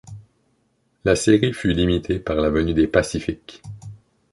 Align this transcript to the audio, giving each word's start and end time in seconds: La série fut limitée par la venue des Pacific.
La 1.05 1.15
série 1.15 1.53
fut 1.53 1.73
limitée 1.73 2.17
par 2.17 2.37
la 2.37 2.49
venue 2.49 2.73
des 2.73 2.87
Pacific. 2.87 3.61